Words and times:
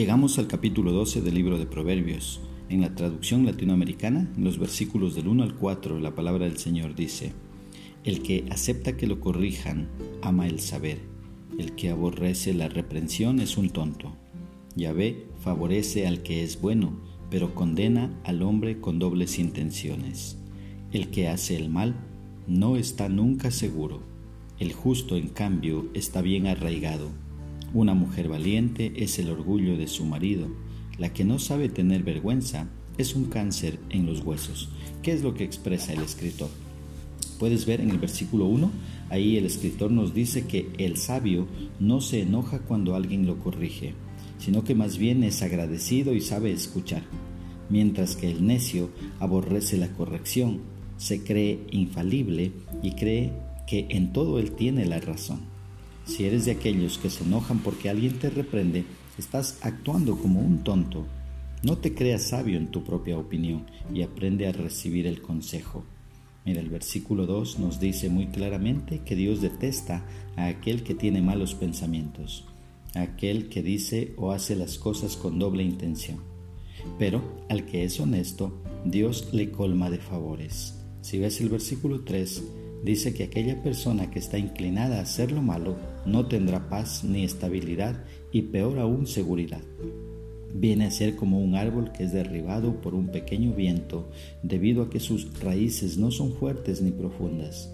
Llegamos 0.00 0.38
al 0.38 0.46
capítulo 0.46 0.92
12 0.92 1.20
del 1.20 1.34
libro 1.34 1.58
de 1.58 1.66
Proverbios. 1.66 2.40
En 2.70 2.80
la 2.80 2.94
traducción 2.94 3.44
latinoamericana, 3.44 4.32
en 4.34 4.44
los 4.44 4.58
versículos 4.58 5.14
del 5.14 5.28
1 5.28 5.42
al 5.42 5.54
4, 5.56 6.00
la 6.00 6.14
palabra 6.14 6.46
del 6.46 6.56
Señor 6.56 6.94
dice, 6.94 7.34
El 8.02 8.22
que 8.22 8.46
acepta 8.48 8.96
que 8.96 9.06
lo 9.06 9.20
corrijan, 9.20 9.90
ama 10.22 10.48
el 10.48 10.60
saber. 10.60 11.00
El 11.58 11.74
que 11.74 11.90
aborrece 11.90 12.54
la 12.54 12.70
reprensión 12.70 13.40
es 13.40 13.58
un 13.58 13.68
tonto. 13.68 14.16
Yahvé 14.74 15.26
favorece 15.40 16.06
al 16.06 16.22
que 16.22 16.44
es 16.44 16.62
bueno, 16.62 16.98
pero 17.28 17.54
condena 17.54 18.10
al 18.24 18.40
hombre 18.40 18.80
con 18.80 18.98
dobles 18.98 19.38
intenciones. 19.38 20.38
El 20.92 21.10
que 21.10 21.28
hace 21.28 21.56
el 21.56 21.68
mal 21.68 21.94
no 22.46 22.76
está 22.76 23.10
nunca 23.10 23.50
seguro. 23.50 24.00
El 24.58 24.72
justo, 24.72 25.18
en 25.18 25.28
cambio, 25.28 25.90
está 25.92 26.22
bien 26.22 26.46
arraigado. 26.46 27.10
Una 27.72 27.94
mujer 27.94 28.28
valiente 28.28 28.92
es 28.96 29.20
el 29.20 29.30
orgullo 29.30 29.76
de 29.76 29.86
su 29.86 30.04
marido. 30.04 30.48
La 30.98 31.12
que 31.12 31.24
no 31.24 31.38
sabe 31.38 31.68
tener 31.68 32.02
vergüenza 32.02 32.66
es 32.98 33.14
un 33.14 33.26
cáncer 33.26 33.78
en 33.90 34.06
los 34.06 34.24
huesos. 34.24 34.70
¿Qué 35.02 35.12
es 35.12 35.22
lo 35.22 35.34
que 35.34 35.44
expresa 35.44 35.92
el 35.92 36.00
escritor? 36.00 36.48
Puedes 37.38 37.66
ver 37.66 37.80
en 37.80 37.90
el 37.90 37.98
versículo 37.98 38.46
1, 38.46 38.70
ahí 39.08 39.36
el 39.36 39.46
escritor 39.46 39.92
nos 39.92 40.12
dice 40.12 40.46
que 40.46 40.68
el 40.78 40.96
sabio 40.96 41.46
no 41.78 42.00
se 42.00 42.22
enoja 42.22 42.58
cuando 42.58 42.96
alguien 42.96 43.24
lo 43.24 43.38
corrige, 43.38 43.94
sino 44.38 44.64
que 44.64 44.74
más 44.74 44.98
bien 44.98 45.22
es 45.22 45.40
agradecido 45.40 46.12
y 46.12 46.20
sabe 46.20 46.50
escuchar, 46.50 47.02
mientras 47.70 48.16
que 48.16 48.30
el 48.30 48.46
necio 48.46 48.90
aborrece 49.20 49.78
la 49.78 49.92
corrección, 49.92 50.60
se 50.98 51.22
cree 51.22 51.60
infalible 51.70 52.52
y 52.82 52.92
cree 52.92 53.32
que 53.66 53.86
en 53.90 54.12
todo 54.12 54.40
él 54.40 54.50
tiene 54.50 54.84
la 54.84 55.00
razón. 55.00 55.59
Si 56.10 56.24
eres 56.24 56.44
de 56.44 56.50
aquellos 56.50 56.98
que 56.98 57.08
se 57.08 57.22
enojan 57.22 57.60
porque 57.60 57.88
alguien 57.88 58.18
te 58.18 58.30
reprende, 58.30 58.84
estás 59.16 59.60
actuando 59.62 60.18
como 60.18 60.40
un 60.40 60.64
tonto. 60.64 61.06
No 61.62 61.78
te 61.78 61.94
creas 61.94 62.24
sabio 62.24 62.58
en 62.58 62.72
tu 62.72 62.82
propia 62.82 63.16
opinión 63.16 63.64
y 63.94 64.02
aprende 64.02 64.48
a 64.48 64.52
recibir 64.52 65.06
el 65.06 65.22
consejo. 65.22 65.84
Mira, 66.44 66.60
el 66.60 66.68
versículo 66.68 67.26
2 67.26 67.60
nos 67.60 67.78
dice 67.78 68.08
muy 68.08 68.26
claramente 68.26 69.02
que 69.04 69.14
Dios 69.14 69.40
detesta 69.40 70.04
a 70.34 70.48
aquel 70.48 70.82
que 70.82 70.96
tiene 70.96 71.22
malos 71.22 71.54
pensamientos, 71.54 72.44
a 72.96 73.02
aquel 73.02 73.48
que 73.48 73.62
dice 73.62 74.12
o 74.16 74.32
hace 74.32 74.56
las 74.56 74.78
cosas 74.78 75.16
con 75.16 75.38
doble 75.38 75.62
intención. 75.62 76.18
Pero 76.98 77.22
al 77.48 77.66
que 77.66 77.84
es 77.84 78.00
honesto, 78.00 78.60
Dios 78.84 79.28
le 79.32 79.52
colma 79.52 79.90
de 79.90 79.98
favores. 79.98 80.74
Si 81.02 81.18
ves 81.18 81.40
el 81.40 81.50
versículo 81.50 82.00
3, 82.00 82.42
dice 82.84 83.12
que 83.14 83.24
aquella 83.24 83.62
persona 83.62 84.10
que 84.10 84.18
está 84.18 84.38
inclinada 84.38 84.98
a 84.98 85.02
hacer 85.02 85.32
lo 85.32 85.42
malo 85.42 85.76
no 86.06 86.26
tendrá 86.26 86.68
paz 86.68 87.04
ni 87.04 87.24
estabilidad 87.24 88.04
y 88.32 88.42
peor 88.42 88.78
aún 88.78 89.06
seguridad. 89.06 89.62
Viene 90.54 90.86
a 90.86 90.90
ser 90.90 91.14
como 91.14 91.40
un 91.40 91.54
árbol 91.54 91.92
que 91.92 92.04
es 92.04 92.12
derribado 92.12 92.80
por 92.80 92.94
un 92.94 93.08
pequeño 93.08 93.52
viento 93.52 94.08
debido 94.42 94.82
a 94.82 94.90
que 94.90 94.98
sus 94.98 95.38
raíces 95.40 95.96
no 95.96 96.10
son 96.10 96.32
fuertes 96.32 96.82
ni 96.82 96.90
profundas. 96.90 97.72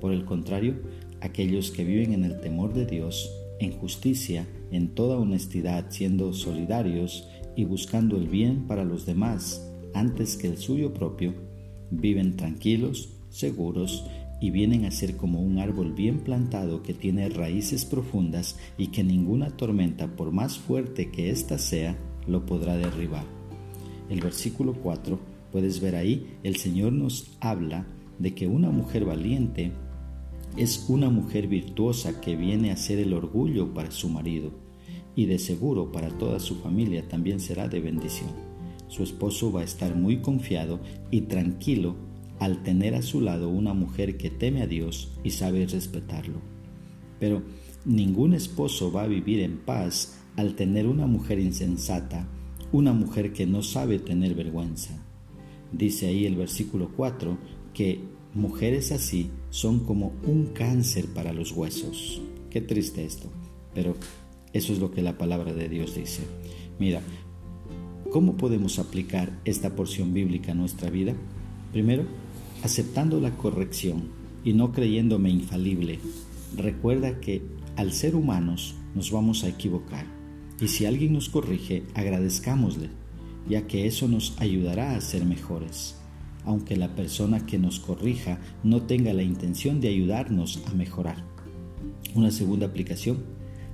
Por 0.00 0.12
el 0.12 0.24
contrario, 0.24 0.76
aquellos 1.20 1.70
que 1.70 1.84
viven 1.84 2.12
en 2.12 2.24
el 2.24 2.40
temor 2.40 2.74
de 2.74 2.86
Dios, 2.86 3.32
en 3.60 3.72
justicia, 3.72 4.46
en 4.70 4.88
toda 4.94 5.16
honestidad, 5.16 5.86
siendo 5.88 6.32
solidarios 6.32 7.28
y 7.56 7.64
buscando 7.64 8.16
el 8.16 8.28
bien 8.28 8.66
para 8.66 8.84
los 8.84 9.06
demás 9.06 9.64
antes 9.94 10.36
que 10.36 10.48
el 10.48 10.58
suyo 10.58 10.92
propio, 10.92 11.34
viven 11.90 12.36
tranquilos, 12.36 13.08
seguros 13.30 14.04
y 14.40 14.50
vienen 14.50 14.84
a 14.84 14.90
ser 14.90 15.16
como 15.16 15.40
un 15.40 15.58
árbol 15.58 15.92
bien 15.92 16.20
plantado 16.20 16.82
que 16.82 16.94
tiene 16.94 17.28
raíces 17.28 17.84
profundas 17.84 18.58
y 18.76 18.88
que 18.88 19.02
ninguna 19.02 19.50
tormenta, 19.50 20.16
por 20.16 20.32
más 20.32 20.58
fuerte 20.58 21.10
que 21.10 21.30
ésta 21.30 21.58
sea, 21.58 21.98
lo 22.26 22.46
podrá 22.46 22.76
derribar. 22.76 23.24
El 24.08 24.20
versículo 24.20 24.74
4, 24.74 25.18
puedes 25.50 25.80
ver 25.80 25.96
ahí, 25.96 26.38
el 26.42 26.56
Señor 26.56 26.92
nos 26.92 27.36
habla 27.40 27.86
de 28.18 28.34
que 28.34 28.46
una 28.46 28.70
mujer 28.70 29.04
valiente 29.04 29.72
es 30.56 30.86
una 30.88 31.10
mujer 31.10 31.46
virtuosa 31.46 32.20
que 32.20 32.36
viene 32.36 32.70
a 32.70 32.76
ser 32.76 32.98
el 32.98 33.12
orgullo 33.12 33.72
para 33.74 33.90
su 33.90 34.08
marido 34.08 34.50
y 35.14 35.26
de 35.26 35.38
seguro 35.38 35.92
para 35.92 36.10
toda 36.10 36.38
su 36.38 36.56
familia 36.56 37.06
también 37.08 37.40
será 37.40 37.68
de 37.68 37.80
bendición. 37.80 38.30
Su 38.88 39.02
esposo 39.02 39.52
va 39.52 39.60
a 39.60 39.64
estar 39.64 39.94
muy 39.94 40.18
confiado 40.18 40.80
y 41.10 41.22
tranquilo 41.22 41.96
al 42.40 42.62
tener 42.62 42.94
a 42.94 43.02
su 43.02 43.20
lado 43.20 43.48
una 43.48 43.74
mujer 43.74 44.16
que 44.16 44.30
teme 44.30 44.62
a 44.62 44.66
Dios 44.66 45.12
y 45.24 45.30
sabe 45.30 45.66
respetarlo. 45.66 46.40
Pero 47.18 47.42
ningún 47.84 48.34
esposo 48.34 48.92
va 48.92 49.02
a 49.02 49.08
vivir 49.08 49.40
en 49.40 49.58
paz 49.58 50.20
al 50.36 50.54
tener 50.54 50.86
una 50.86 51.06
mujer 51.06 51.38
insensata, 51.38 52.28
una 52.70 52.92
mujer 52.92 53.32
que 53.32 53.46
no 53.46 53.62
sabe 53.62 53.98
tener 53.98 54.34
vergüenza. 54.34 55.02
Dice 55.72 56.06
ahí 56.06 56.26
el 56.26 56.36
versículo 56.36 56.90
4 56.96 57.36
que 57.74 58.00
mujeres 58.34 58.92
así 58.92 59.30
son 59.50 59.80
como 59.80 60.12
un 60.26 60.46
cáncer 60.46 61.06
para 61.06 61.32
los 61.32 61.52
huesos. 61.52 62.22
Qué 62.50 62.60
triste 62.60 63.04
esto, 63.04 63.28
pero 63.74 63.94
eso 64.52 64.72
es 64.72 64.78
lo 64.78 64.90
que 64.90 65.02
la 65.02 65.18
palabra 65.18 65.52
de 65.52 65.68
Dios 65.68 65.94
dice. 65.94 66.22
Mira, 66.78 67.02
¿cómo 68.10 68.36
podemos 68.36 68.78
aplicar 68.78 69.38
esta 69.44 69.74
porción 69.74 70.14
bíblica 70.14 70.52
a 70.52 70.54
nuestra 70.54 70.90
vida? 70.90 71.14
Primero, 71.72 72.04
aceptando 72.62 73.20
la 73.20 73.36
corrección 73.36 74.08
y 74.44 74.52
no 74.52 74.72
creyéndome 74.72 75.30
infalible, 75.30 75.98
recuerda 76.56 77.20
que 77.20 77.42
al 77.76 77.92
ser 77.92 78.16
humanos 78.16 78.74
nos 78.94 79.10
vamos 79.10 79.44
a 79.44 79.48
equivocar 79.48 80.06
y 80.60 80.68
si 80.68 80.86
alguien 80.86 81.12
nos 81.12 81.28
corrige, 81.28 81.84
agradezcámosle, 81.94 82.90
ya 83.48 83.66
que 83.66 83.86
eso 83.86 84.08
nos 84.08 84.40
ayudará 84.40 84.96
a 84.96 85.00
ser 85.00 85.24
mejores, 85.24 85.96
aunque 86.44 86.76
la 86.76 86.94
persona 86.94 87.46
que 87.46 87.58
nos 87.58 87.78
corrija 87.78 88.40
no 88.64 88.82
tenga 88.82 89.12
la 89.12 89.22
intención 89.22 89.80
de 89.80 89.88
ayudarnos 89.88 90.62
a 90.66 90.74
mejorar. 90.74 91.24
Una 92.14 92.30
segunda 92.30 92.66
aplicación, 92.66 93.24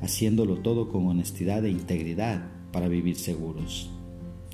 haciéndolo 0.00 0.56
todo 0.56 0.88
con 0.88 1.06
honestidad 1.06 1.64
e 1.64 1.70
integridad 1.70 2.50
para 2.72 2.88
vivir 2.88 3.16
seguros. 3.16 3.90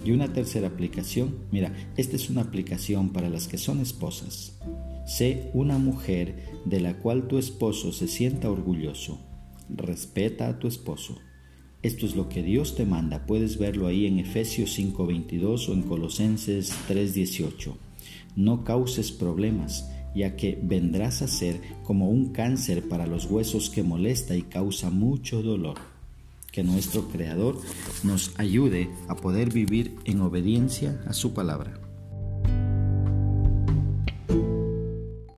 Y 0.04 0.12
una 0.12 0.32
tercera 0.32 0.68
aplicación, 0.68 1.36
mira, 1.50 1.72
esta 1.96 2.16
es 2.16 2.30
una 2.30 2.42
aplicación 2.42 3.10
para 3.10 3.28
las 3.28 3.48
que 3.48 3.58
son 3.58 3.80
esposas. 3.80 4.58
Sé 5.06 5.50
una 5.54 5.78
mujer 5.78 6.60
de 6.64 6.80
la 6.80 6.98
cual 6.98 7.26
tu 7.28 7.38
esposo 7.38 7.92
se 7.92 8.08
sienta 8.08 8.50
orgulloso. 8.50 9.18
Respeta 9.68 10.48
a 10.48 10.58
tu 10.58 10.68
esposo. 10.68 11.18
Esto 11.82 12.06
es 12.06 12.16
lo 12.16 12.28
que 12.28 12.42
Dios 12.42 12.74
te 12.74 12.84
manda. 12.84 13.26
Puedes 13.26 13.58
verlo 13.58 13.86
ahí 13.86 14.06
en 14.06 14.18
Efesios 14.18 14.78
5:22 14.78 15.68
o 15.68 15.72
en 15.72 15.82
Colosenses 15.82 16.72
3:18. 16.88 17.76
No 18.36 18.64
causes 18.64 19.12
problemas, 19.12 19.90
ya 20.14 20.36
que 20.36 20.58
vendrás 20.62 21.22
a 21.22 21.28
ser 21.28 21.60
como 21.84 22.08
un 22.08 22.32
cáncer 22.32 22.88
para 22.88 23.06
los 23.06 23.26
huesos 23.26 23.70
que 23.70 23.82
molesta 23.82 24.36
y 24.36 24.42
causa 24.42 24.90
mucho 24.90 25.42
dolor 25.42 25.97
que 26.58 26.64
nuestro 26.64 27.06
Creador 27.06 27.56
nos 28.02 28.32
ayude 28.36 28.90
a 29.06 29.14
poder 29.14 29.52
vivir 29.52 29.94
en 30.04 30.20
obediencia 30.22 31.00
a 31.06 31.12
su 31.12 31.32
palabra. 31.32 31.87